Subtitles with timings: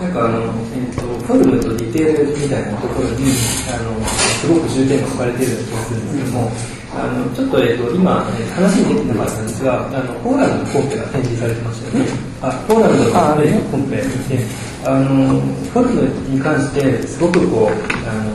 [0.00, 3.32] なんかあの、えっと、フォルムとディテールみたいなところに、
[3.72, 6.52] あの、すごく重点が置かれている気がするんですけども、
[6.92, 8.20] あの、ちょっと、えっと、今、
[8.52, 12.10] 話に出てなかったんですが、あの、ポーランドのコンペが展示されてましたよね。
[12.42, 14.04] あ、ポーランドのコンペで、
[14.84, 15.40] あの、
[15.72, 18.28] フォルムに関して、すごくこう、あの、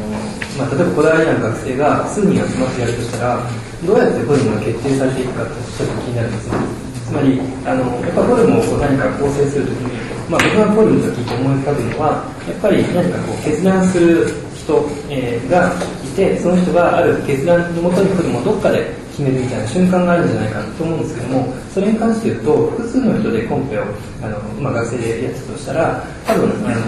[0.57, 3.39] まあ、例えばこだわりある学生が数人集まってやるとしたら、
[3.85, 6.94] どうやってフォルムが決定されていくかってちょっと気になるんですよ。
[7.05, 9.93] つまり、あの、やっぱフォルムを何か構成するときに、
[10.27, 15.69] まあ、僕がフォルムと聞いて思い浮かぶのは、やっぱり何かこう決断する人、えー、が
[16.01, 23.83] いて、その人がある決断のもとにフォルムをどっかで決めるみたいな瞬間があるんじゃないかと思うんですけども、それに関して言うと、複数の人でコンペを
[24.23, 26.81] あの、まあ、学生でやったとしたら、多分あの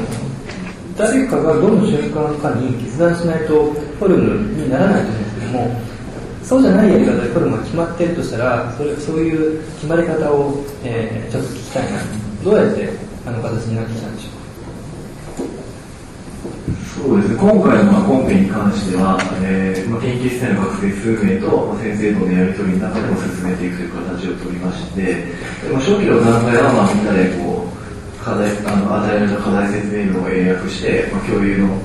[0.97, 3.71] 誰かがどの瞬間かに決断しないと
[4.01, 5.81] フォルムにならないと思うんですけども、
[6.47, 11.99] そうじゃないやり方でフォルムが決まってるとしたら、それそういう決まり方を、えー、ちょっと聞きたいな。
[12.43, 12.89] どうやって
[13.25, 14.37] あの形になってきたんでしょう？
[17.03, 25.29] そうですね、今回のコンペに関しては、えーまあ、研究室内の学生数名と、まあ、先生とのやり取りの中でも進めていくという形をとりまして、で
[25.69, 31.75] まあ、初期の段階は、まあ、みんなでこう課題あの与えられた課題説明文を英訳して、まあ、共有の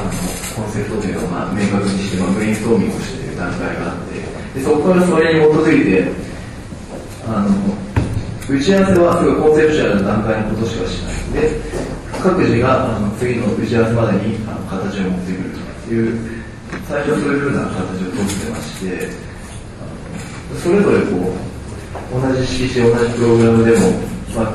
[0.00, 0.10] あの
[0.56, 6.12] コンセプトというのを、まあ、明確にして、まあ、ブレインストーミングをして段階があってでそこからそれに基づいて
[7.26, 10.98] あの打ち合わせはすごいコンセプチュアルな段階のことしかし
[11.32, 11.42] ない。
[11.42, 11.60] で
[12.20, 15.50] 各自があの次の打ち合わせまでにあの形を持ってくる
[15.86, 16.40] という
[16.86, 19.08] 最初そういうふうな形をとってまして
[20.62, 21.32] それぞれこ
[22.12, 23.90] う同じ式して同じプログラムでも、
[24.34, 24.52] まあ、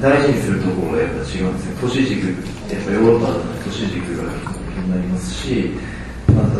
[0.00, 2.26] 大事にするところがやっぱ違うんですね都市軸
[2.72, 5.70] やっぱヨーロッパだと都市軸が気になりますし、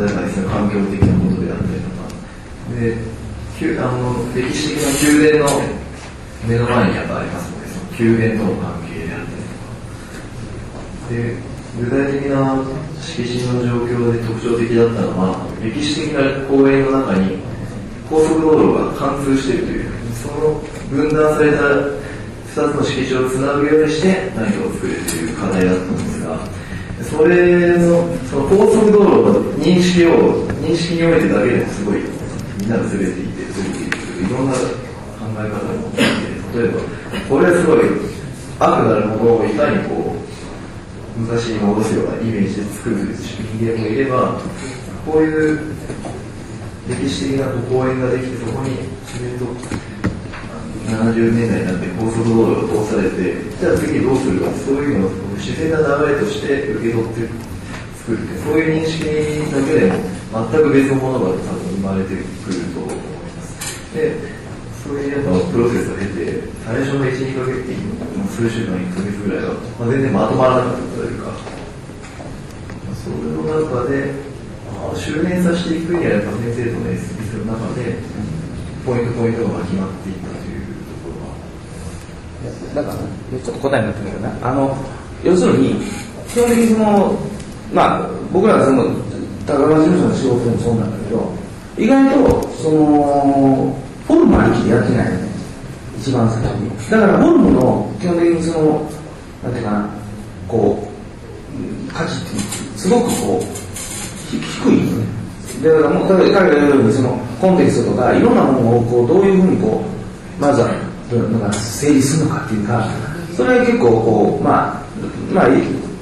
[0.02, 2.10] 例えばですね環境的なことであったりとか
[2.74, 4.90] であの歴史的な
[5.22, 5.62] 宮殿の
[6.48, 9.54] 目の前にやっぱありますので、その宮殿との関係であったりと
[10.34, 11.14] か。
[11.14, 11.36] で、
[11.78, 12.58] 具体的な
[13.00, 17.38] 敷地の状況で特徴的だったのは、歴史的な公園の中に
[18.10, 20.60] 高速道路が貫通しているという、その
[20.90, 21.62] 分断された
[22.50, 26.36] 2つの敷地をつなぐようにして何かを作るという課題だったんですが、
[27.12, 31.98] それの、その高速道路の認識を、認識においてだけでもすごい
[32.58, 34.58] みんながずれていて、ずれていくいろんな考
[35.32, 36.80] え方を持っていて、例えば、
[37.28, 37.80] これはすごい
[38.58, 44.40] 悪なるものをいかにこう、昔に戻すようなイメージで作る人間もいれば、
[45.04, 45.60] こういう
[46.88, 48.70] 歴史的な公園ができて、そこに
[49.04, 49.44] 自然と
[50.88, 57.26] 70年代になって高速道路が通されて、じゃあ次どうするか、そういうのを自然な流れとして受け取って
[57.98, 59.04] 作るって、そういう認識
[59.50, 59.98] だけでも
[60.50, 63.94] 全く別のものが多分生まれてくると思います。
[63.94, 64.42] で
[64.82, 67.62] そういうのプロセスを経て、最初の1、2ヶ月、
[68.34, 71.30] 数週間、1ヶ月ぐらいは、まあ、全然まとまらなかったというか、
[72.98, 74.10] それの中で、
[74.74, 77.94] まあ、修練させていくには、やっぱ先生との SBS の中で、
[78.84, 81.34] ポイントポイントが決まっていったというところは。
[82.74, 84.76] だから、ちょっと答えになってるけどね、あの、
[85.24, 85.74] 要するに、
[86.28, 87.18] 基本的にその、
[87.72, 88.84] まあ、僕らがその、
[89.46, 91.32] 高川事務所の仕事でもそうなんだけど、
[91.78, 95.28] 意外と、その、フォルムありきでやってないよね。
[95.98, 96.90] 一番最初に。
[96.90, 98.90] だからフォルムの基本的にその、
[99.42, 99.88] なんていうかな、
[100.48, 100.78] こ
[101.88, 103.62] う、価値ってすごくこう、
[104.30, 105.06] 低いよね。
[105.62, 109.82] だからもう、彼が言うようにそのコンテキストとかいろんなものをこうどういうふうにこ
[110.38, 110.68] う、まずは、
[111.12, 112.86] なんか整理するのかっていうか、
[113.36, 114.81] それは結構こう、まあ、
[115.32, 115.48] まあ、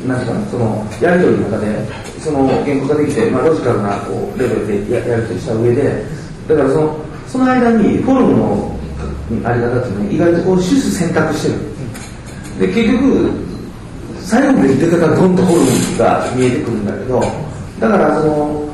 [0.06, 1.86] なんか、その、やりとりの中で、
[2.18, 6.04] その言語化できて、まあ、ロジカルなこうレベルでややりとりした上で、
[6.48, 6.96] だからその、
[7.28, 8.76] その間にフォルムの
[9.44, 11.52] あり方っていうのは意外とこう種子選択して
[12.58, 12.66] る。
[12.66, 13.30] で、結局、
[14.20, 15.60] 最後まで出方がどんとフォル
[15.92, 17.20] ムが見えてくるんだけど、
[17.80, 18.68] だからその、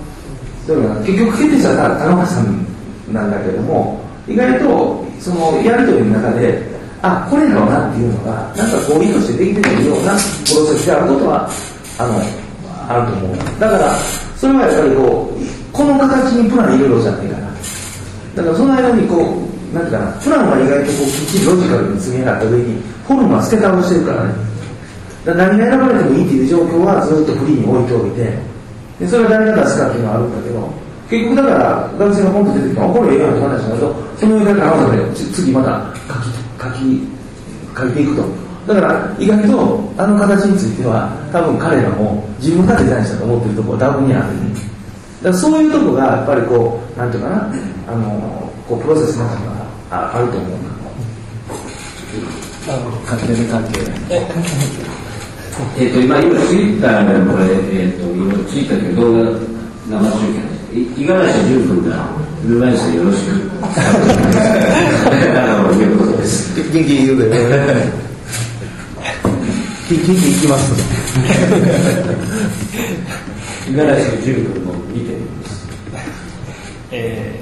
[0.66, 2.66] そういうの結局決定者は高橋さん
[3.12, 11.48] なんだけども、意外とそのやりとりの中で、あ、これだなっていうのが、なんかこう意図してできてるようなプロセスであることは、
[11.98, 12.20] あの、
[12.88, 13.60] あると思う。
[13.60, 13.94] だから、
[14.36, 17.46] それはやっぱりこう、この形にプラン入れろじゃないかな。
[18.34, 24.34] だからその間にこう、なんていうかな、プランは意外とこうきっちりロジカルに積み上がった上に、フォルムは捨て倒してるからね。
[25.24, 28.38] だから何が選ばれてもいいっていう状況はずっとフリーに置いておいて、
[29.00, 36.15] でそれは誰が出すかっていうのはあるんだけど、結局だから学生がポンと出てきて、あ、これええやんって話だけど、その上から合わせて次また書き、
[36.60, 37.06] 書き、
[37.76, 38.46] 書いていくと。
[38.66, 44.26] だから意外とあの形については多分彼らも自分がデザインしたと思ってるところは多分にある、
[45.22, 47.52] だからそういうとこがやっぱりこうなんていうかな
[47.86, 49.54] あのこうプロセスの中には
[49.90, 50.66] ああると思う
[53.06, 53.80] 関係ない関係
[54.10, 54.48] え関係
[55.78, 57.44] えっ、と、今、今、ツイッターでこれ、
[57.80, 59.30] えっ、と、今、ツイッターで動画
[59.88, 60.56] 生中継。
[60.74, 63.30] 五十嵐純君から、車椅子よろしく。
[65.38, 66.54] あの、いうことです。
[66.72, 67.36] 元気言うでね
[69.88, 70.74] 元気いきます
[73.68, 75.66] 五十嵐純君も見てます。
[76.90, 77.40] え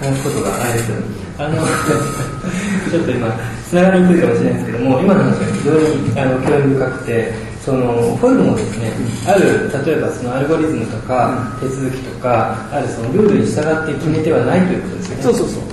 [0.00, 0.92] ー、話すことがあれです
[1.38, 1.56] あの、
[2.90, 3.34] ちょっと今、
[3.68, 7.32] つながりにくいかもしれないですけども、今の話が非常にあの興味深くて、
[7.66, 8.92] そのフォルムをですね、
[9.26, 15.22] ある、例えばそのアルゴリズムとか、手続きとか、あるそのルールに従って決めてはないということですよね。
[15.24, 15.66] そうそうそう。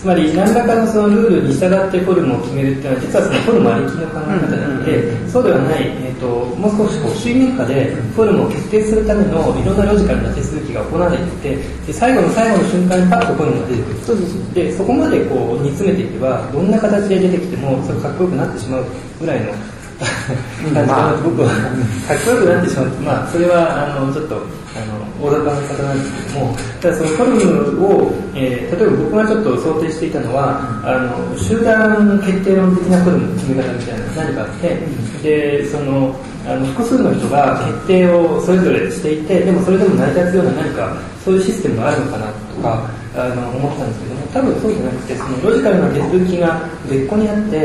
[0.00, 6.26] つまり何らかのそのルールに従ってフォルムを決めるっていうのは実はそのフォルムありきの考え方なので、そうではない、えー、と
[6.56, 14.00] もう少しこう水面下でフォルムを決定するためのいろんなロジカルな手続きが行われていてで最後の最後の瞬間にパッとフォルムが出てくる。
[14.00, 14.54] そうそうそう。
[14.54, 18.86] でそこまでこう煮詰めていけばどんな形で出てきてもそれかっこよくなってしまう
[19.20, 19.52] ぐらいの
[20.00, 34.78] 感じかなと僕はかっこよくなってしまうまあそれはあのちょっとあの大雑把な方なんですけどもただそのフォルムを、えー例えば僕がちょっと想定していたのはあの集団決定論的なフォルムの決め方みたいな何かあって
[35.22, 36.14] でその
[36.46, 47.58] あの複数の人が決定をそれぞれしていてでもそれでも成り立つような何かそういうシステムがあるのかなとかあの思ったんですけども多分そうじゃなくてそのロジカルな手続きが別個にあって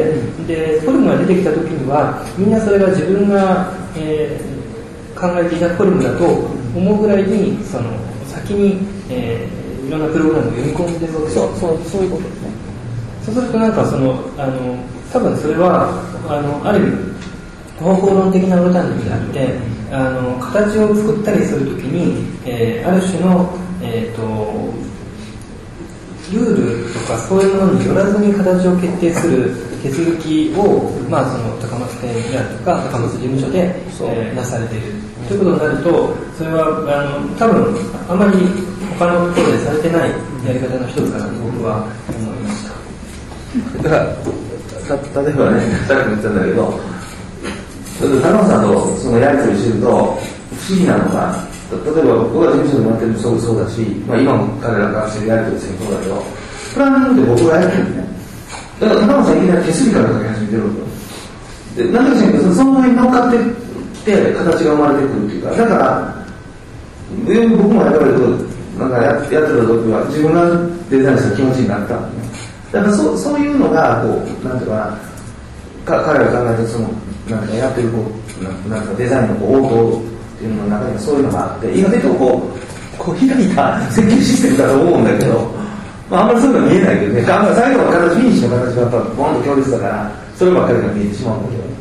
[0.47, 4.56] でフォルムが出てきた時にはみんなそれが自分が、えー
[5.15, 6.25] 考えていたフォルムだと
[6.75, 7.89] 思うぐらいにその
[8.27, 11.35] 先に、えーいろんなプログラムを読み込んでるわけです。
[11.35, 12.50] そうそうそういうことですね。
[13.23, 14.77] そうするとなんかそのあの
[15.13, 16.97] 多分それはあのある意味
[17.79, 19.53] 方法論的なロタンであって
[19.91, 23.47] あの形を作ったりするときに、えーある種の、
[23.83, 24.64] えー、と
[26.33, 34.94] ルールとかそういうものによらずに形を決定する手続きを、まあ、その高松店であるとか高松事務所で、えーなされている。
[35.27, 37.75] ということになるとそれはあの多分
[38.10, 38.38] あまり
[39.00, 40.10] 他のところでされてない
[40.45, 43.83] やり方の一つかなと僕は思いました。
[43.83, 44.36] だから
[44.86, 46.80] た例えばねさっきも言ったんだけど
[48.21, 50.19] 高野さんとそのやり取りしてると不思
[50.78, 58.06] 議なのが例えば僕が事務所でもやってるのもそうだし、まあ、今も彼らがしてやり取りしてるのもそうだけどプランニングって僕がやってるんね
[58.79, 61.85] だから高野さんいきなり手すりから書き始めてるんですよ。
[61.85, 63.38] でなんでか知らその上に乗っかって
[63.95, 66.25] きて形が生まれてくるっていうかだから
[67.25, 68.11] 僕もやっぱり
[68.77, 70.45] なんかややってた時は自分が
[70.89, 72.25] デザインした気持ちになったんね。
[72.71, 76.89] だからそそういうのがこうなんていうかなか彼らが考えてその
[77.29, 78.11] なんかやってるこ
[78.41, 80.14] うななんかデザインのこう応答
[80.45, 85.50] っていうのの中にはそういうのがあって意外とこうこう開いた設計システムだと思うんだけど、
[86.09, 87.25] まあ、あんまりそういうのは見えないけどね。
[87.25, 91.63] あんまり最後の形フィニッシュの形がやっぱボンと強烈だからそればっかりが見えてしまうんだけど。
[91.65, 91.75] ね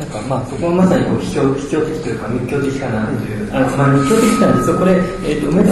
[0.00, 4.78] なんかまあそこはまさにこう秘境秘境的というか密教的かなという、あのまあ密教的なんですよ。
[4.78, 5.70] これ、えー、と梅田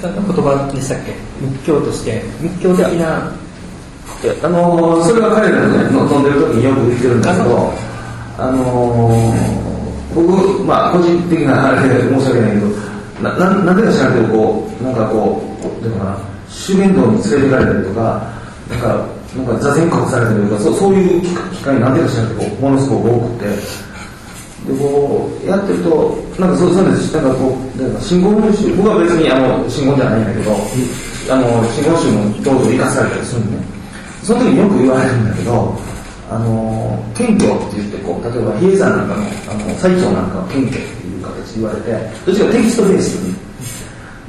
[0.00, 1.14] さんの言葉でしたっけ？
[1.40, 2.22] 密教として。
[2.40, 3.30] 密教的な。
[4.42, 7.72] あのーそれは彼らのねの飛んでる時によく言ってるんだけど
[8.38, 9.71] あのー
[10.14, 12.66] 僕まあ個人的なあれで申し訳ないけど
[13.22, 18.32] なななんでか知らんけどこうなんかこうどういうかな修験道に連れて行かれたりとか
[18.68, 23.92] なんかなんか座禅隠されたりとかそうそういう機会なんでか知らんけどものすごく多くて。
[24.62, 27.12] でこうやってるとなんかそうそうです。
[27.16, 30.52] なんかこうなんか信号集僕は別にあの信号じゃないんだけど
[31.34, 33.66] あの信号集の道具を生かされたりするのね
[34.22, 35.74] その時によく言われるんだけど
[36.30, 41.92] あの謙虚って言ってこう例えば比叡山なんかのあの最長なんかは謙虚っていう形で言われて
[42.24, 43.42] どっちかテキストベース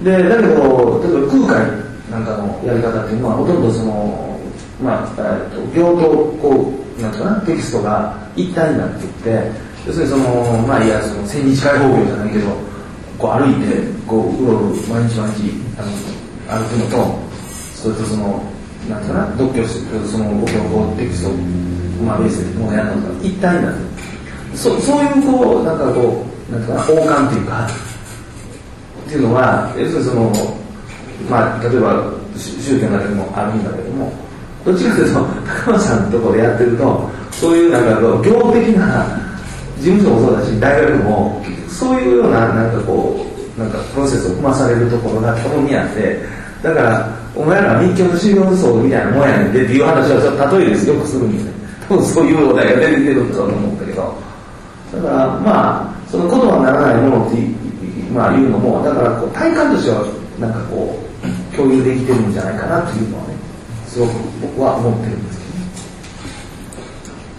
[0.03, 4.33] でだけど例えば空海なんかのやり方っていうのはほとんどその
[4.81, 6.09] まあ、えっと行と
[6.41, 9.51] こうなんていうかなテキストが一体になっていって
[9.87, 12.49] 要するにそのまあいやその千日開放業じゃないけど
[13.17, 17.19] こう歩いてこううろうろ毎日毎日あの歩くのと
[17.75, 18.52] それとその
[18.89, 21.29] なんていうかな読経そのお経をテキスト
[22.03, 27.67] まあベースでものやるのが一体なってるそそういうこうなんかこうなんていうかな王冠っていうか
[29.05, 30.33] っていうのは要するにその
[31.29, 34.11] まあ例えば宗教の中でもあるんだけども
[34.65, 35.19] どっちかというと
[35.65, 39.05] 高野さんのところでやってるとそういうなんかこう業的な
[39.77, 43.25] 事務所もそうだし大学もそういうようななんかこ
[43.57, 46.19] うなんかプロセスを踏まされるところが基本にあって
[46.61, 51.53] だからお前らは密教の修行僧みたいなもんやねんでっていう話をちょっと例えですよくするんですね
[51.89, 54.15] 多分そういうお題が出てきてるんだと思うんだけど
[54.93, 57.63] だからまあそのことはならないものってい
[58.13, 60.05] まあ言うのもだからこう体感としては
[60.39, 63.33] なんかこう共有できてるんじゃないかなっていうのはね
[63.87, 64.11] すごく
[64.41, 65.63] 僕は思ってるんですけどね。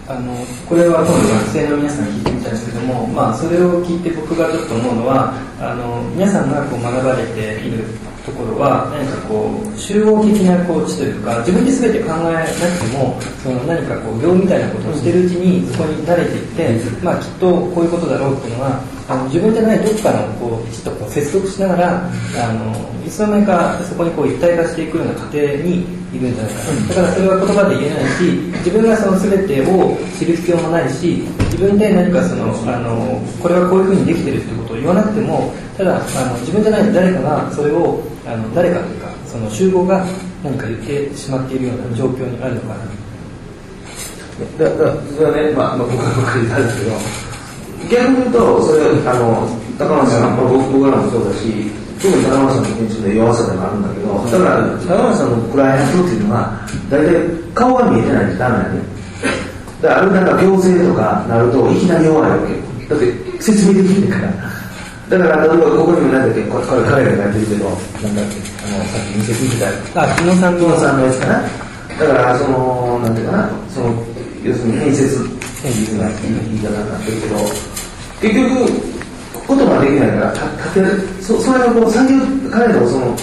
[0.07, 0.35] あの
[0.67, 7.83] これは今度学生の皆さんに聞いてみたんですけども、まあ、それを聞いて僕がちょっと思うのはあの皆さんがこう学ばれている
[8.25, 22.73] ところは何かこう集合的なコーチというか自分で全て考えなくてもその何かこう業みたいなことをしてるうちにそこに慣れていって、まあ、きっとこういうことだろうっていうのはあの自分じゃないどっかのこうきちっとこう接続しながらあの
[23.05, 28.23] いつの間にかそこにこう一体化していくような過程にいるんじゃないかだからそれは言葉で言えないし
[28.65, 31.21] 自分がその全てを知る必要もないし
[31.53, 40.03] 自分で何かそのあのこれはこういうふうにできてるってことを言わなくてもただあの自分じゃない誰かがそれをあの誰かというかその集合が
[40.43, 43.05] 何か言ってしまっているような状況にあるのかな。
[44.59, 47.24] だだそれはね、まあ、僕は僕は言ったんですけど、
[47.89, 57.15] 逆に言うと、それ、あの、高松さん、まあ、僕僕らもそうだし、特に高松さんの研究の弱さでもあるんだけど、だから、高松さんのクライアントっていうのは、大体
[57.53, 58.83] 顔が見えてないとダメなんね。
[59.81, 62.59] だから、あるなんか行政とかなると、いきなり弱いわけよ。
[62.89, 64.55] だって、説明できないから。
[65.09, 70.01] だから、例えばここにもなんだっけ、これ彼らがやってるけど、なんだっけ、あの、さっき見せていた。
[70.01, 71.41] あ木野さん木野さんのやつかな。
[71.99, 73.93] だから、その、なんていうかな、その、
[74.43, 75.23] 要するに建設、
[75.61, 77.74] 建設が言い方になってるけど、
[78.21, 78.95] 結局、
[79.47, 80.81] ことができないから、たたて
[81.21, 82.19] そそれがこう、作業、
[82.51, 83.15] 彼のその、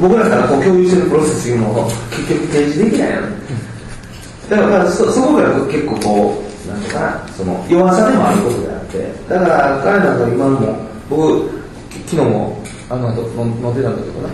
[0.00, 3.36] 僕らからこう共有してるプロセスというのを結局提示できないよね。
[4.50, 10.76] だから、まあそそこが結構こう、なんていうかな、その、弱さでもあることであって、だから彼なんか今も、
[11.10, 11.50] 僕、
[12.06, 14.30] 昨日も、あの後飲んでたんだけどね、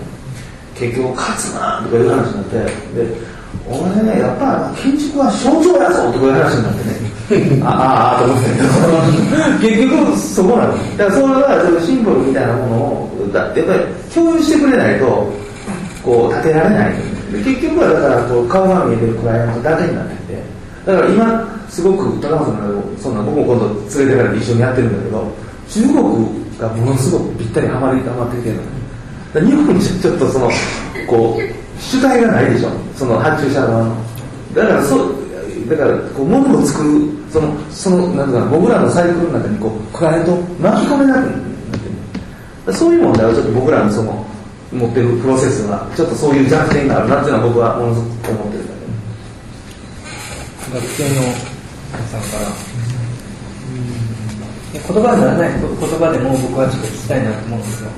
[0.78, 3.32] 結局勝つなとかいう話になって、で、
[3.68, 7.11] 俺ね、やっぱ建築は象徴やぞとかいう話になってね、
[7.62, 8.64] ああ、ああ、と思ってんだ
[9.60, 10.96] けど、結局そこなの。
[10.96, 13.80] だからそれはそのシンボルみたいなものを、だやっぱり
[14.14, 15.32] 共有してくれないと、
[16.02, 16.94] こう、立てられない。
[17.44, 20.42] 結局はだからこう、顔が見えてるクライアントだけになってて、
[20.84, 25.24] だから今、すごく高松さんが、そんな僕も今度連れてから一緒にやってるんだけど、
[25.68, 25.96] 中国
[26.58, 28.62] がものすごくぴったりはまり、はまってきてるの。
[29.40, 30.50] 日本じゃちょっとその、
[31.08, 33.96] こう、主体がないでしょ、その発注者側の。
[34.54, 35.14] だからそう、
[35.68, 36.90] だからこう物を作る、
[37.30, 41.38] その、その、なんていうかな、僕らのサイクルの中にこう、クライアントを巻き込めなくなって
[42.66, 42.72] る。
[42.72, 44.24] そういう問題はちょっと僕らのその、
[44.72, 48.80] 持ってるプロセスが、ちょっとそういう弱点があるなっていうのは僕はものすごく思ってるんだけ
[50.70, 50.80] ど。
[50.80, 52.72] 学生の皆さんから、
[54.72, 57.90] 言葉にならない言葉でも僕はちょっと聞きたいなと思うんですよ。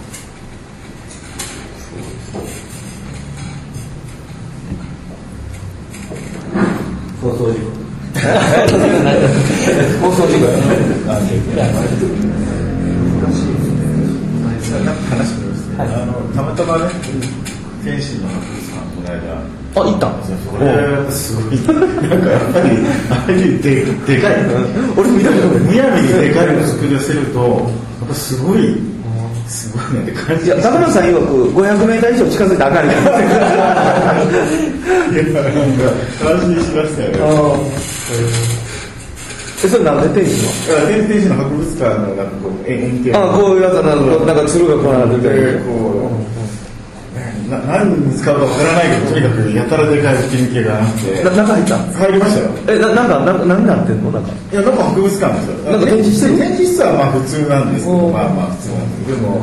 [7.24, 7.72] 放送事故。
[10.02, 10.44] 放送事故。
[15.08, 16.84] 話してますね、あのたまたまね、
[17.82, 19.16] 天使の博物館この間
[19.74, 21.56] あ、行ったんこれすごい
[22.08, 22.66] なんかや っぱり
[23.10, 24.32] ああいうででかい。
[24.96, 28.76] 俺見たけどむやみにでかいの作らせるとやっぱすごい
[29.48, 29.82] すごい。
[29.94, 33.10] なって感じいや、高野さん曰く500メーター以上近づいたらあかんみたいな。
[35.12, 35.84] いやなんか
[36.30, 37.14] 安心しましたよね。
[39.64, 40.48] え、それなんで天使の
[40.86, 45.70] 天天使の博物館のなんかこう円形あこういうやつはなんかなんか鶴がこうなっててでこ
[46.04, 46.43] う、
[47.50, 51.24] な何に使うかわからないけどとにかくやたらでかい吹き抜けがあって。
[51.24, 52.50] な中入ったん入りましたよ。
[52.68, 54.10] え、ななんか、な何になってんの？
[54.10, 54.30] なんか。
[54.52, 55.70] いや、なんか博物館ですよ。
[55.72, 56.38] なんか展示してる？
[56.38, 59.40] 展示室はまあ普通なんですけど、まあまあ普通なんですでも、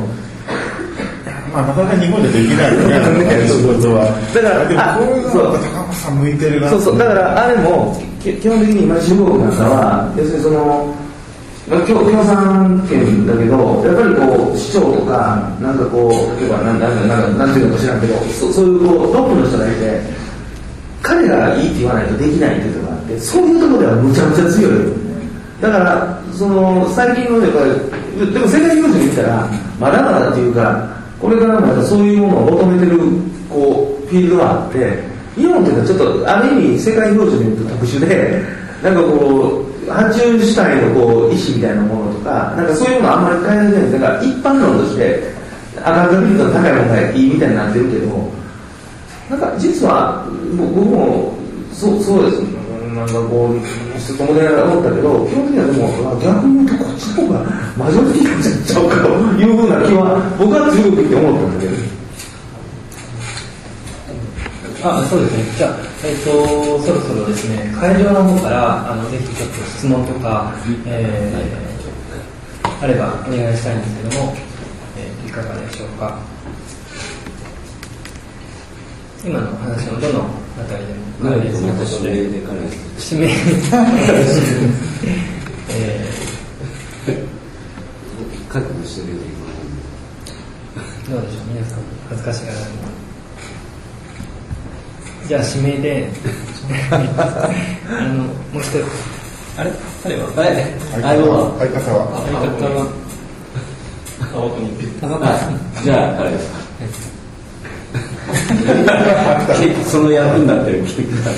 [1.52, 4.04] まあなかなか日本でできないよね、 仕事は。
[4.34, 10.94] だからでもあこういうのが高松さん向いてるなそうそう、だからあれも、き基本的に今、中国なんかは、要するにその、
[11.68, 20.00] まあ、共産権だけど、やっぱりこう、市長とか、なんかこう、例えば、なんなんなんなんていうのか知らんけど、そそういうこう、トップの人がいて、
[21.02, 24.78] 彼がいいって言わないとできないっていうのがあって、そういうところではむちゃむちゃ強いよ。
[25.60, 27.64] だから、その、最近のやっぱ
[28.24, 30.88] り、でも世界標準見たら、まだまだっていうか、
[31.20, 32.98] これからまたそういうものを求めてる、
[33.48, 34.98] こう、フィールドがあって、
[35.36, 38.42] 日本っていうのはちょっと、ある意味世界標準で言うと特殊で、
[38.82, 43.82] なんかこう、発注主体のこう、意思みたいなものとか、なんかそういうものあんまり変えられない。
[43.82, 45.22] んですだから一般論として、
[45.84, 48.32] 赤が見ると高いものがいいみたいになってるけど、
[49.30, 51.32] なんか実は僕も
[51.72, 52.40] そうそうです
[52.92, 57.40] なんかこうずっと思いながら思ったけど基本的にはでも逆に言うとこっちの方が
[57.76, 59.08] マジョリティなんちゃうかと
[59.40, 62.01] いうふうな気は僕は強くって思ったんだけど。
[64.84, 65.44] あそうですね。
[65.56, 70.52] じゃあ、えっ、と、そろそろですね、会場の方から、あの、ぜひちょっと質問とか、
[70.86, 71.62] えー
[72.82, 74.34] あればお願いしたいんですけども、
[74.98, 76.18] えーいかがでしょうか？
[79.24, 80.24] 今の話のどの
[80.60, 81.30] あたりでも？
[81.30, 82.58] なのでまた指名で彼
[83.16, 83.32] 指名
[85.70, 86.10] え
[88.50, 91.54] 覚悟してるよーどうでしょう？
[91.54, 92.68] 皆さん恥ずかしがらない
[95.32, 96.10] じゃあ指名で。
[96.92, 96.98] あ
[98.02, 98.84] のもう一人。
[99.56, 99.72] あれ？
[100.02, 100.28] 彼は？
[100.28, 101.56] 今はは。
[101.58, 102.84] 相方は。
[104.60, 104.76] に
[105.82, 106.52] じゃあ彼です。
[109.48, 111.34] か その役になってる来てください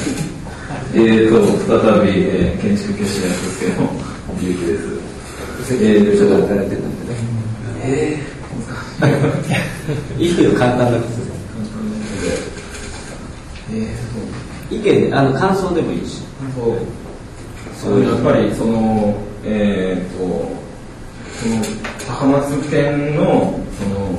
[0.95, 1.37] えーと、
[1.69, 3.89] 再び、えー建築教師の役付けの
[4.41, 4.83] ゆうきです。
[5.71, 7.19] えー、ちょっとちょっと、働いてたんでね。
[7.85, 8.19] え
[10.19, 11.34] いいけど簡単なことです
[14.71, 16.23] 意見であの感想でもいいし、
[17.85, 19.15] そう、やっぱり、その、
[19.45, 20.55] えーと、
[21.39, 21.63] その、
[22.07, 24.19] 高松県の、その、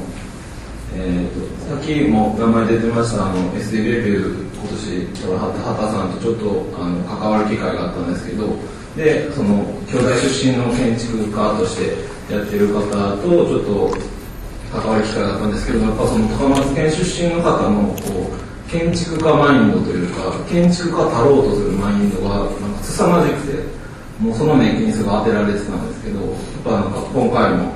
[0.93, 8.50] えーと、さっきも名前出てました、あの、SD レビュー、今年、その畑畑さんとちょっと、あの、関わる機会があったんですけど、
[8.95, 13.97] で、その、兄弟出身の建築家としてやってる方と、ちょっと、
[14.71, 23.63] 関わる機会があったんですけど、やっぱその高松県出身の方の、こう、建築家マインドというか、建築家たろうとするマインドが、なんか凄まじくて、
[24.19, 26.31] もうその年金にすごい当てられてたんですけど、やっ
[26.63, 27.72] ぱなんか今回も、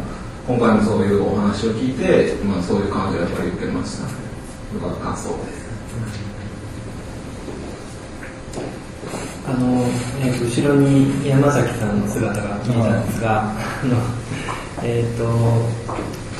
[0.48, 4.04] 今回もそういうお話を聞いて、まあそういう感じをやっぱり受けました。
[4.04, 4.10] よ
[4.82, 5.70] かった感想です。
[9.48, 9.84] あの、
[10.22, 13.54] えーと後ろに山崎さんの姿が見えたんですが、あ
[13.86, 13.98] の
[14.84, 15.24] えっ、と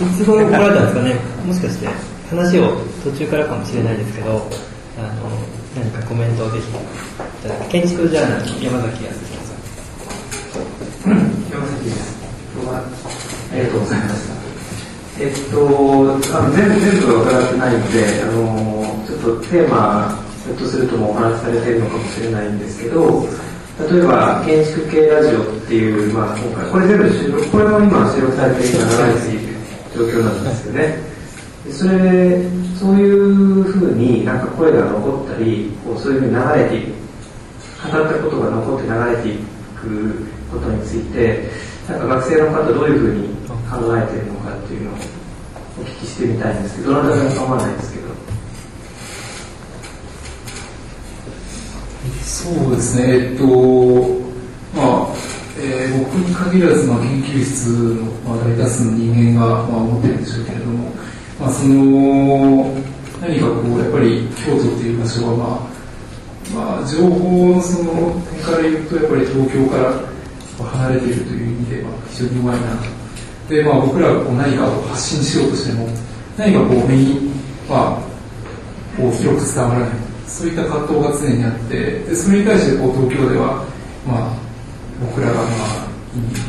[0.04, 1.16] いつ頃来られたんですかね？
[1.46, 1.88] もしかして
[2.30, 4.30] 話を途中からかもしれないですけど
[4.98, 5.30] あの
[5.76, 6.72] 何かコメントをぜひい
[7.42, 11.18] ただ建築ジャーナルの山崎康さん
[11.50, 12.20] 山崎です。
[12.54, 12.84] 今日は
[13.52, 14.40] ありがとうございました。
[15.20, 15.58] えっと、
[16.38, 23.28] あの全部全部は伺ってないので、あのちょっとテーマ、ひょっとするともお話しされているのかもしれないんですけど、
[23.90, 29.56] 例えば建築系ラジオっていう、まあ今回、これ全部収録、これも今収録されて今流れている
[29.96, 31.09] 状況なんですよね。
[31.72, 32.42] それ、
[32.80, 36.94] そういうふうになんか声が残ったり、こうそういうふうに流れていく、
[37.92, 39.38] 語ったことが残って流れてい
[39.76, 41.50] くことについて、
[41.88, 43.28] なんか学生の方どういうふうに
[43.70, 44.94] 考えてるのかっていうのを
[45.80, 48.10] お聞きしてみたいんですけど、どなたでも構わないですけど。
[52.24, 53.46] そうですね、えっと、
[54.76, 55.08] まあ、
[55.60, 60.92] えー僕に限らず、まあ、研究室の、まあ、大多数の人間が、まあ、思ってるんでしょうけれども、
[61.40, 62.76] まあ、その、
[63.22, 65.70] 何かこう、やっぱり京都っていう場所は、ま
[66.54, 69.94] あ、まあ、情報のその点から言うと、やっぱり東京から
[70.66, 73.54] 離れているという意味で、まあ、非常に弱いなと。
[73.54, 75.88] で、まあ、僕らがこう何かを発信しようとしても、
[76.38, 77.32] 何かこう、目に、
[77.70, 78.10] まあ、
[79.00, 79.90] こう広く伝わらない
[80.28, 83.66] そういった葛藤が常にあってでそれに対してこう東京では、
[84.06, 84.38] まあ、
[85.02, 85.88] 僕らが、まあ、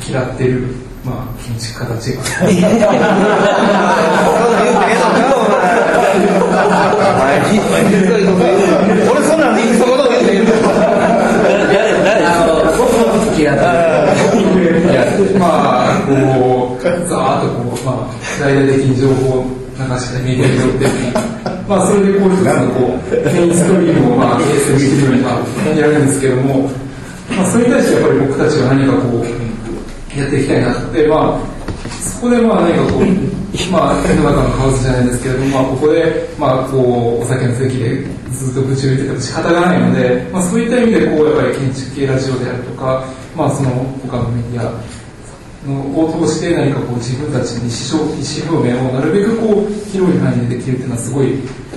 [0.08, 2.20] 嫌ってる、まあ、建築家たちが
[9.10, 10.52] 俺そんなんそこの言うて
[15.38, 20.84] まあこうざーっとこう、まあ、大々的に情報を流してメディアによって
[21.66, 26.68] まあそれでこう一つのこうメインストリームをまあ形成しているようにまあやるんですけども、
[27.30, 29.24] まあ、それに対してやっぱり僕たちは何かこう
[30.16, 31.60] やっていきたいなってまあ
[32.02, 33.04] そこでまあ何かこう
[33.72, 43.04] まあ世の中のカオスじゃないですけれども、まあ、ここでまあこうお酒の席でずっと愚痴を言ってても仕方がないので、まあ、そういった意味でこうやっぱり建築系ラジオであるとか、
[43.36, 43.70] まあ、その
[44.02, 44.72] 他のメディア
[45.66, 51.34] のを通して何かこう自分たちの意思表意思表明をなるべくこう広い範囲でできるっていうのはすごい、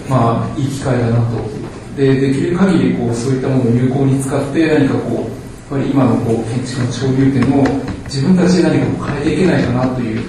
[0.09, 1.63] まあ、いい機会だなと。
[1.97, 7.63] で、できる限りこうそういったものを有効に使って何かこう、ぱり今のこう建築の潮流点を
[8.05, 10.21] 自分たちで何かこう変えていけないかなという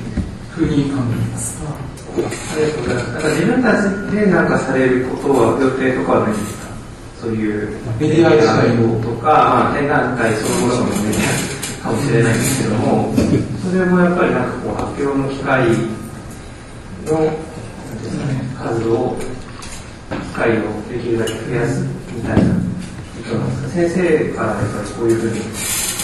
[0.51, 1.63] ふうに考えます。
[2.15, 3.15] ありがとうございます。
[3.15, 6.59] だから自分たちで何かされることは予定とかはないです。
[6.59, 6.65] か
[7.21, 7.69] そういう
[7.99, 12.63] メディア自体をとか、まあ、展覧会そのもののメディアかもしれないんです。
[12.63, 13.15] けども、
[13.65, 15.67] それもやっぱりなんかこう発表の機会
[17.07, 17.35] のなん
[18.03, 18.19] です。
[18.19, 19.17] かね数を、
[20.11, 20.61] 機会を
[20.93, 21.83] できるだけ増やす。
[22.15, 22.74] みたいな
[23.39, 25.41] ことなんですか先生からやっぱりこういうふうに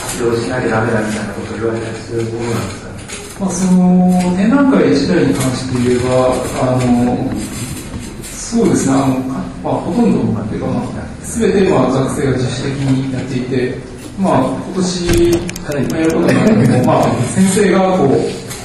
[0.00, 3.00] 発表しなきゃダメだみたいなことを言われたりするものなんですかね
[3.40, 6.28] まあ、その展覧会自体に関して言えば、
[6.60, 7.30] あの
[8.22, 9.18] そうですね、あの
[9.62, 10.84] まあ、ほとんどっていうか、まあ、
[11.24, 13.78] 全てまあ学生が自主的にやっていて、
[14.18, 18.18] まあ、今年まあやることになっても、まあ、先生がこう、今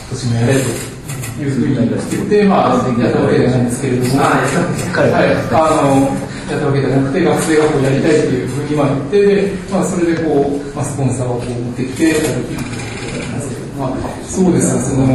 [0.09, 0.94] 年もやれと。
[1.39, 6.15] いうふうに言って、まあ、やったわけじゃないんですけれども、はい、あの、
[6.47, 15.07] やったわけじゃなくて、学生がこうやりたいというふうにまあ言って、で、まあ、それでこう、まあ、スポンサーをこう持ってきて、やるということなんですけど、まあ、そうですね、その、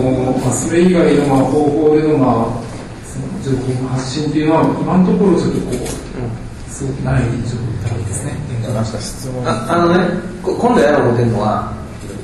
[0.45, 2.61] まあ、それ以外のまあ方法での、まあ、
[3.09, 7.57] その情報の発信っていうのは、今のところちょっとこう、すごくない状
[7.89, 8.37] 態ですね。
[8.61, 9.49] なんか質問。
[9.49, 10.05] ああのね、
[10.43, 11.73] こ今度やろう思ってるのは、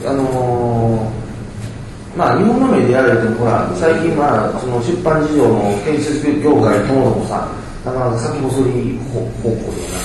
[0.04, 1.25] あのー
[2.16, 7.46] まあ、日本のメディアでもほら、最近、まあ、その出版事情の建設業界ともどもさ、
[7.84, 10.00] なかなか先細り方方向でな、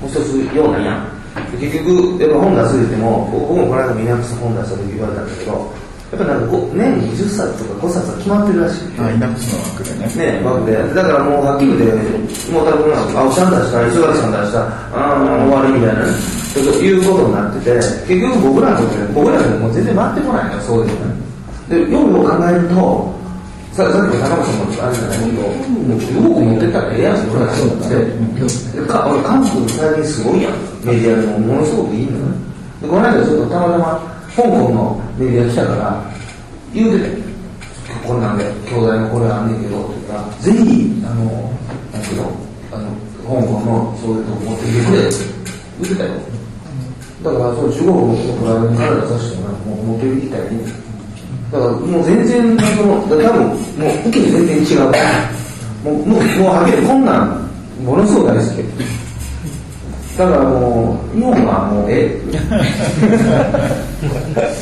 [0.00, 1.12] もう一つようなんや。
[1.60, 9.00] 結局、やっぱ本出す言っても、僕もこの間ミナックス本出した時言われたんだけど、やっぱなんか年に10冊とか5冊は決まってるらしい。
[9.00, 10.76] あイナックスの枠でねね、枠で。
[10.96, 14.64] だからもうはっきり言って、もう多分、あ、おしゃん出した、磯崎さん出した、
[14.96, 16.04] ああ、もう終わりみたいな、
[16.52, 17.76] ということになってて、
[18.08, 21.21] 結局僕らのとこで、僕らでもう全然回ってこないのよ、そういうのね。
[21.72, 23.08] で、よくよく考えると、
[23.72, 25.48] ささっきの高松さんもあるじゃないけど、
[25.96, 28.76] 中国持ってったらええやん、それはそうって。
[28.76, 30.52] でか俺、韓国最近すごいやん、
[30.84, 32.28] メディアでもものすごくいいのよ。
[32.82, 33.86] で、この間ちょっとたまたま、
[34.36, 36.04] 香港のメディア来たから、
[36.74, 37.16] 言うてて、
[38.04, 41.24] こんなんで、兄弟のこれあんねんけど、って言ったら、ぜひ、あの、
[41.88, 42.28] なんていうの、
[42.68, 42.92] あの、
[43.24, 45.16] 香港のそういうとこ持ってきてくれって
[45.80, 46.12] 言ってたよ。
[47.24, 50.91] だから、そう、中国のプライドに彼らさせてもらもう持っていきたいね。
[51.52, 54.84] だから、もう全然、その、多分、もう、受け全然違う。
[55.84, 57.48] もう、もう、もうはっきりこんなん、
[57.84, 59.02] ものすごく大好き。
[60.16, 62.20] だからもう、日本はもう、え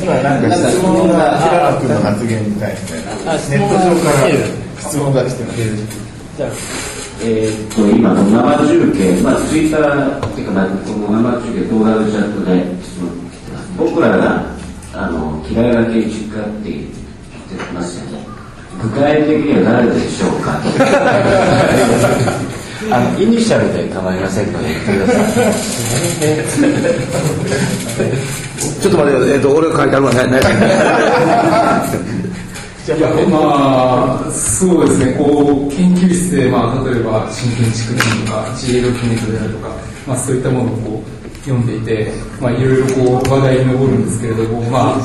[0.01, 4.29] 今なんか質問が平野君の発言に対してネット上から
[4.79, 5.61] 質問が来てます
[7.23, 13.69] えーっと、今の生中継、まあ、ツイッターっていうか、まあ、この生中継動画のチャットで質問来てます。
[13.77, 14.43] 僕らが、
[15.01, 18.23] あの、平岩建築家って言ってますよね。
[18.83, 20.61] 具体的には誰でしょうか？
[22.91, 25.25] あの、イニシャルで構いませんので言ってください。
[28.81, 30.23] ちょっと待って、えっ、と、俺が書いてあるわね。
[30.27, 30.39] ね
[32.87, 39.69] いや、まあ、そうですね、こう、研究室で、まあ、例えば、新建築年とか、ュメントであるとか、
[40.07, 44.99] まあ、そういったものをこう、読んでいて、まあ、いろいろこう、話題に上るんですけれども、まあ、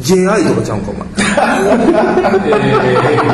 [0.00, 1.06] JI とかちゃうんか、お前。
[2.48, 3.32] えー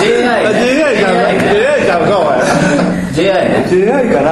[0.00, 0.44] JI。
[0.44, 2.30] か？JI ちゃうか、お前。
[3.14, 3.66] JI ね。
[3.70, 4.30] JI かな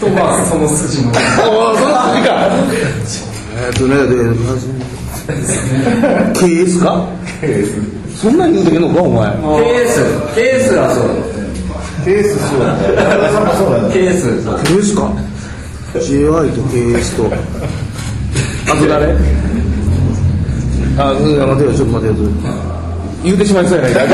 [0.00, 2.50] と、まあ、その筋の、おお、その次か。
[3.64, 4.14] えっとね、で、
[6.34, 7.06] KS か
[7.40, 7.66] ?KS。
[8.20, 9.30] そんなに言うてけんのか、お前。
[9.30, 9.40] KS。
[10.34, 11.31] KS はそう。
[12.04, 12.78] ケースそうだね
[13.56, 14.42] そうだね KS。
[14.44, 15.00] そう KS か
[16.00, 17.24] ?JI と KS と。
[18.72, 19.16] あと誰？
[20.98, 22.14] あ、うん待てよ、ちょっと待てよ。
[23.24, 24.00] 言うてしまいそうやないか。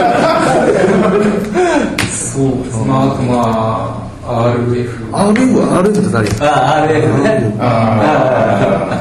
[2.09, 2.77] そうです。
[2.87, 4.89] まあ、まあ、RF。
[5.11, 7.55] RF は RF って誰あ、RF ね。
[7.59, 7.65] ま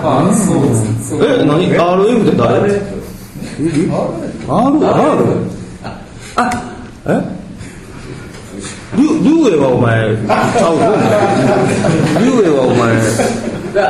[0.02, 0.54] あ、そ
[1.18, 2.72] うえ、何 ?RF って誰 ?R?
[4.48, 5.20] R?
[6.36, 6.40] あ、
[7.08, 7.37] え？
[8.96, 10.88] リュリュウエはお前、ちゃうぞ。
[12.24, 12.96] リュウエはお前、
[13.76, 13.84] 西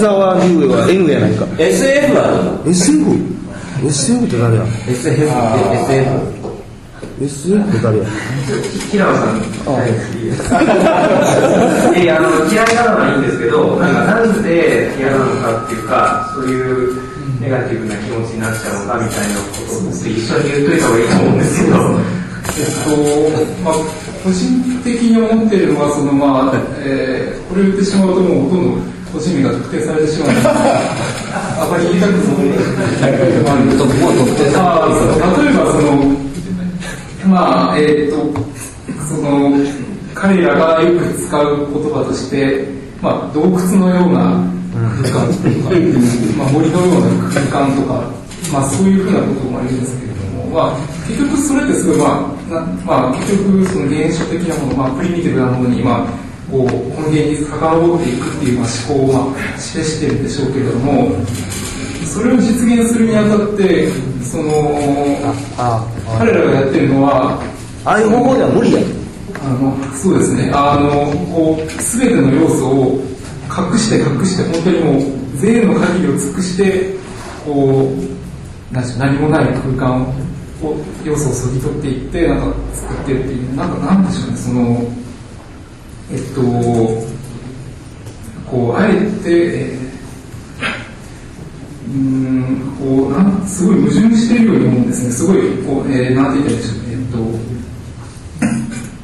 [0.00, 1.46] 沢リュウエは N やないか。
[1.58, 5.22] SF はどうなの？SF?SF って誰や？SF。
[5.86, 6.34] SF。
[7.22, 8.04] ?SF って誰や？
[8.90, 9.26] 平野さん、
[9.70, 9.90] はい、
[12.02, 16.98] いやあの嫌いなのはいいんですけど、なんかなんで嫌なのかっていうか、そういう
[17.40, 21.78] ネガティブな気持ちになっちゃうのかみたいなことを一緒に言っといた方がいいと思うんですけど。
[22.56, 23.74] えっと、まあ、
[24.22, 32.50] 個人的に思っているのは、そのまあ、えーこれを言ってしまうともうほとんど個人名が特定されてしまうので、 あまり言いたくな
[34.10, 34.90] い。
[34.90, 35.92] 例えばその、
[37.30, 38.16] まあ、えっ、と、
[39.06, 39.54] その、
[40.14, 42.66] 彼らがよく使う言葉として、
[43.00, 44.42] まあ、洞窟のような
[45.02, 45.70] 空間とか、
[46.36, 48.02] まあ、森のような空間とか、
[48.52, 50.23] まあ、そういうふうなこともあるんですけれど
[50.54, 50.76] も、まあ、
[51.08, 56.06] 結局それってすごい、まあ、なまあ、結局その現象的なもの、まあ、プリミティブなものに、まあ、
[56.50, 61.12] こう、この現実に関わっていくっていう、まあ、思考を、まあ、示してるんでしょうけれども、
[62.06, 63.88] それを実現するにあたって、
[64.22, 65.18] その、
[66.18, 67.42] 彼らがやってるのは、
[67.84, 68.80] ああいう方法では無理や。
[69.42, 73.04] あの、そうですね、あの、こう、すべての要素を
[73.50, 76.94] 隠して隠して、本当にもう、全の限りを尽くして、
[77.44, 78.14] こう
[78.98, 80.14] 何もない空間を、
[81.04, 84.84] 要素をそぎ取っていって、なんか作ってっていう、なんかなんでしょうね、その、
[86.12, 86.42] えっと、
[88.50, 89.84] こう、あえて、えー
[91.86, 95.10] うん、こう、なん、すごい矛盾しているように思うんですね。
[95.12, 96.76] すごい、こう、えー、なんて言ったらいいでしょう。
[96.90, 97.18] えっと、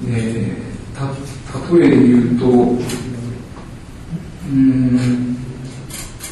[0.09, 1.05] えー、た、
[1.77, 2.49] 例えで言うと、う、
[4.55, 5.37] ん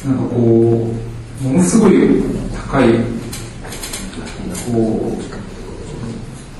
[0.03, 0.91] かこ
[1.41, 1.91] う、ものすごい
[2.71, 2.89] 高い、
[4.71, 5.17] こ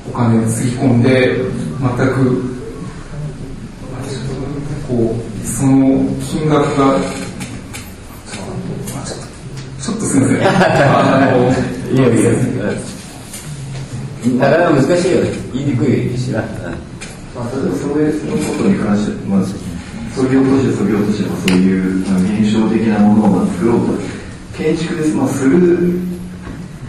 [0.07, 1.35] う、お金をつぎ込んで、
[1.79, 2.41] 全く、
[4.87, 6.99] こう、その金額が
[9.79, 10.41] ちょっとすみません。
[10.43, 11.37] あの、
[11.91, 12.31] いやいや、
[14.37, 15.31] なかなか難しいよね。
[15.53, 16.41] 言いにくいしな。
[17.35, 18.11] まあ、例えばそういう
[18.57, 19.45] ことに関して、まあ、
[20.13, 23.93] 創業都市、創業都市のそういう、まあ、現象的なものを作ろうと、
[24.57, 25.57] 建築です、まあ、する、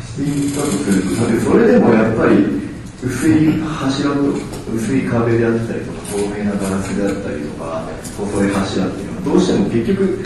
[0.02, 2.44] していったとすると、それでもやっぱり、
[3.02, 4.20] 薄い柱と、
[4.74, 10.18] 薄い壁であったりとか、透明なガラスであったりとか、細い柱っていうのは、どうしても結局、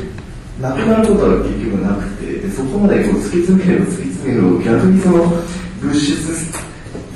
[0.60, 5.24] なくなることは結局なくて、でそこまでこう突き詰めれば突き詰めると逆にその
[5.82, 6.14] 物質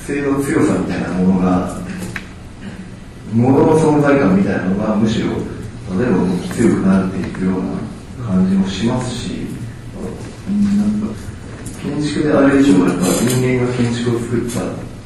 [0.04, 1.78] 性の強さみたいなものが、
[3.32, 5.26] もの存在感みたいなのがむしろ、
[5.96, 6.18] 例えば
[6.54, 7.62] 強くなっていくよう
[8.20, 9.46] な感じもしますし、
[10.48, 11.14] なんか
[11.82, 14.97] 建築であれ以上やっぱ人間が建築を作った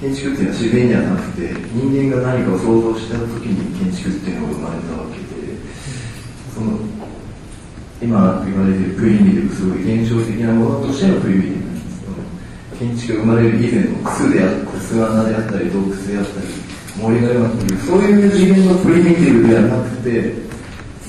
[0.00, 5.52] 建築っていうのは自然にはなくて人間が何かを想像した時に建築っていうのが生まれたわけで
[6.54, 6.80] その
[8.00, 12.16] 今言われてるプリミティブすごい現象的なものとしてのプリミティブなんですけど
[12.80, 16.48] 建築が生まれる以前の巣であったり巣穴であったり洞窟であったり
[16.96, 20.32] 森のようないうそういう次元のプリミティブではなくて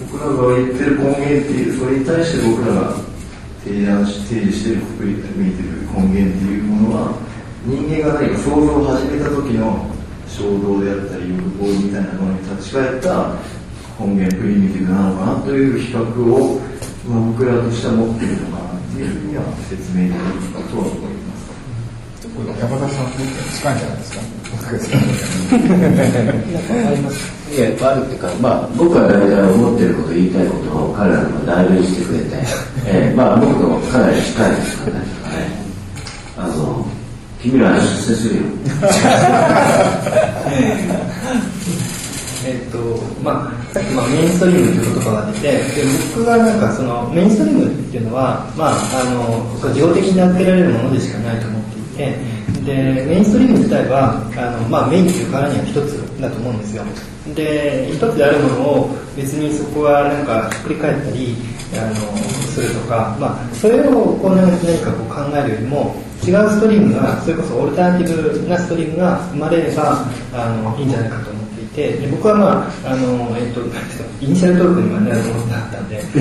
[0.03, 2.99] 僕らが言ってる根源っていうそれに対して僕らが
[3.63, 7.30] 提案し提示してるプリミティブ根源っていうものは
[7.65, 9.85] 人間が何か想像を始めた時の
[10.27, 13.35] 衝動であったり欲望みたいなものに立ち返った
[13.99, 16.01] 根源プリミティブなのかなという比較
[16.33, 16.59] を
[17.01, 20.21] まあ、僕らとしては持っているのかなっていうふうには説明できる
[20.53, 21.49] かとは思います。
[22.61, 24.21] 山田さん近いんじゃないですか？
[26.87, 27.25] あります。
[27.51, 32.37] いや、あるっていうか、まあ、僕は大体思ってること、言いたいことを彼らも代弁してくれて、
[32.85, 35.05] えー、まあ、僕とかなり近いですからね。
[36.37, 36.80] あの、
[37.41, 37.81] 君ら出
[38.13, 38.43] 世するよ。
[42.43, 42.77] えっと
[43.23, 45.61] まあ、さっき、まあ、メインストリームという言葉が出てで
[46.15, 52.17] 僕がなんかそのメインストリームっていうのは、まあ、あの自動的に預けられるものでしかないと思っていて
[52.65, 56.83] でメインストリーム自体はあの、まあ、メインっていうからには一つだと思うんですよ
[57.35, 61.35] で一つであるものを別にそこはなんかひっくり返ったり
[61.77, 62.17] あの
[62.49, 71.41] するとか、まあ、それをこう何かこう考えるよりも違うストリームがそれこそオルタナティブなストリームが生まれればあのいいんじゃないかと思
[71.75, 73.61] てで僕はまああの、えっと、
[74.21, 76.01] イニシャルトークにはなるものだったんで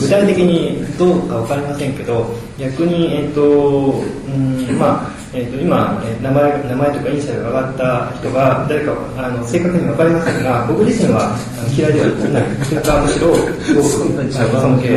[0.00, 11.34] 具体的にどうか分かりませんけど逆に、えっとうんまあえっと今名前名前とかイニシャルが上がった人が誰かあの正確に分かりませんが僕自身は
[11.76, 12.42] 嫌いではない。
[12.68, 14.88] というかむしろすごく尊敬。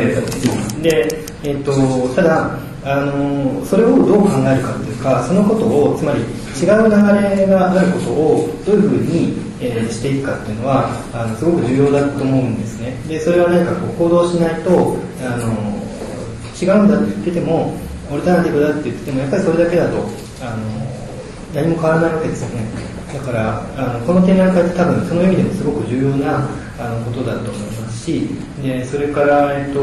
[0.82, 1.72] で、えっと、
[2.14, 2.50] ただ
[2.86, 12.96] あのそれをどう考えるかというかそのことをつまり違う流れがあることをどういうふうに、えー、していくかっていうのはあのすごく重要だと思うんですね。
[13.08, 15.76] でそれは何かこう行動しないとあの
[16.54, 17.74] 違うんだって言ってても
[18.08, 19.96] オルタナティブだって言っててもやっぱりそれだけだと
[20.40, 20.62] あの
[21.52, 22.70] 何も変わらないわけですよね。
[23.12, 28.28] だからあのこの展覧会って多分その意味でもすごく重要なあのことだと思いますし
[28.62, 29.80] でそれから、えっと、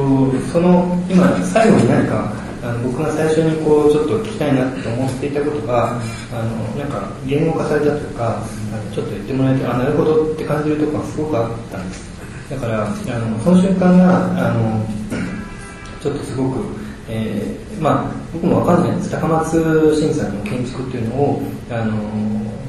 [0.52, 2.32] その今最後に何か
[2.64, 6.00] あの僕が最初にこうちょっと聞きたいなと思っていたことが
[6.32, 12.14] あのなんか言語化されたというかあのちょっと言ってもらえてあなるほどって感じるところがすごくあったんです。
[12.50, 14.86] だからあのその瞬間があの
[16.02, 16.60] ちょっとすごく、
[17.10, 19.12] えー、まあ僕も分かんないんです。
[19.12, 21.98] 高松新さんの建築っていうのをあの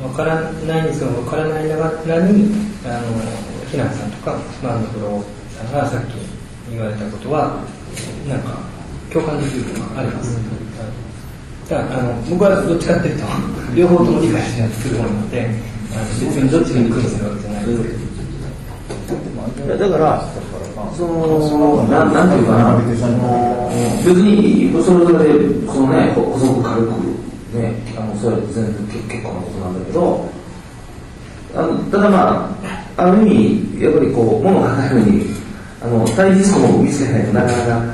[0.09, 2.51] 分からないんですけど分からないながらに
[2.85, 5.23] あのひなさんとかマンドフロー
[5.57, 6.15] さんがさっき
[6.71, 7.63] 言われたことは
[8.29, 8.74] なんか
[9.15, 10.37] 共感できるのがあります。
[11.71, 13.27] だからあの僕はどっちかっていうと
[13.75, 15.49] 両方とも理解しないとするものなので
[16.21, 18.05] 別にどっちに苦労するわけじゃないですけど。
[19.79, 20.29] だから
[20.97, 25.25] そのななんていうかな別にそれぞれ
[25.73, 26.91] そのね細く軽く
[27.57, 30.29] ねあのそれ全然結結構なことなんだけど
[31.55, 32.51] あのただま
[32.97, 35.27] あある意味やっぱりこう物を考えるに
[35.81, 37.94] あの対実項を見つけないとなかなか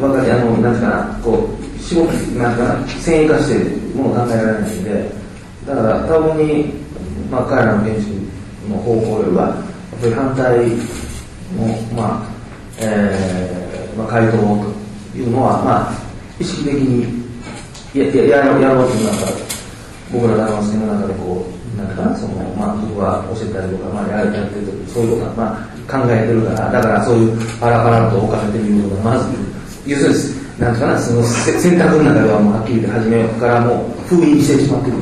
[0.00, 5.10] わかりあのなんかなこう絞りなんか繊維化してるものを考えられないんで
[5.66, 6.72] だから多分に、
[7.30, 8.10] まあ、彼らの建築
[8.68, 10.68] の方向よりはやっぱり反対
[11.56, 12.34] のまあ
[12.80, 15.94] えーまあ、回答というのは、まあ、
[16.40, 17.22] 意識的に
[17.94, 19.26] ややややろうというなんか
[20.12, 29.53] 僕らダマスケの中でこうなんかなその、まあ、僕が教えたりとか、まあ、ややってる時そういうことは、まあ、考えてるからだからそういうパラパラと置かれてみることがまず
[29.86, 34.96] 要するになんかなその選択の中ではもうはっきり言って初めからもう封印してしまってる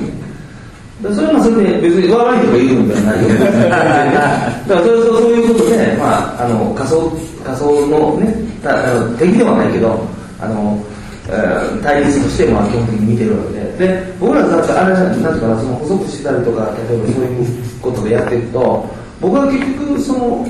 [1.02, 7.10] それはそれで別に悪いとか言うんじゃないよだからそうそういうことで、まあ、あの仮想
[7.42, 9.98] 仮想のねたあの敵ではないけど
[10.38, 10.78] あの、
[11.26, 18.86] えー、対立としてまあ基本的に見てるわけでで僕らだってあれなんていうかなその補足したりとか例えばそういうことでやっていくと
[19.20, 20.46] 僕は結局その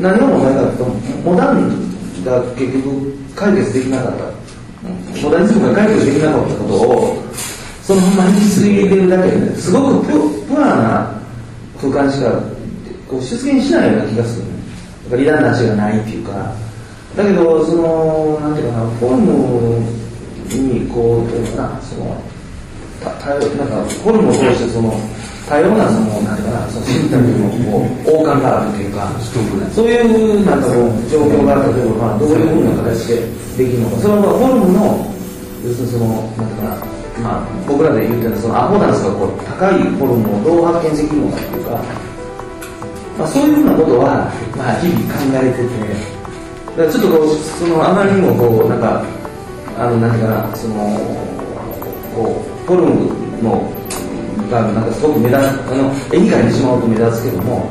[0.00, 0.78] 何が問題かという。
[0.78, 0.84] と
[1.24, 1.87] モダン
[2.28, 4.38] が結局解決できなかった。
[5.22, 7.24] モダニズムが解決できなかったことを
[7.82, 11.20] そのまま引き継いでるだけですごくピュピュアな
[11.80, 12.30] 空間しか
[13.08, 14.46] こう出現しないような気がする
[15.04, 16.54] だからリダンダンシがないっていうか。
[17.16, 19.80] だけどそのなんていうかなフォルム
[20.52, 22.22] にこうどういうかなその
[23.02, 24.92] たたなんかフォルムを通してその
[25.48, 29.08] 多様なそのなんていうかなその身体のこう王冠があるというか
[29.72, 35.08] そういうなんかこう状況が例えばまあどういうふうな形でできるのかそれはフォルムの
[35.64, 41.70] 要するにそのなんかなまあ、僕らで言ってるそのアホダンスがこう高いフォルムをどう発見できるのかっていうか、
[43.18, 46.18] まあ、そういうふうなことは、まあ、日々考えてて
[46.78, 49.02] だからちょっとこうそのあまりにもこうなんか
[49.76, 50.74] あのなんていうかなその
[52.14, 53.66] こうフォルムの
[54.50, 57.66] がなんかすごく目立つあの絵に描いてしまうと目立つけども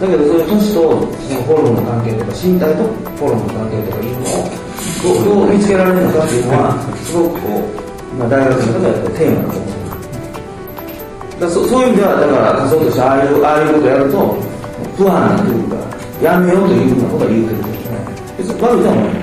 [0.00, 2.84] だけどそういう都市とそのフォルムの関係とか身体と
[3.16, 4.60] フォルムの関係とかいうのを
[5.02, 9.80] どうどう見つけられるのかっていうのはすごくこうまあ、大学の中でやっぱりテーマだと思う
[11.40, 14.36] だそそういう意味ではだから仮想としてああいうああいうことやると
[14.96, 15.76] 不安なというか
[16.20, 17.96] やめようというふうなことは言うてるけどね
[18.36, 19.19] 別に悪いとは思う